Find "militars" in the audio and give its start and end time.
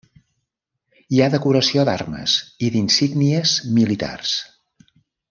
3.79-4.33